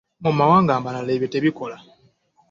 [0.23, 1.77] Mu mawanga amalala ebyo tebikola.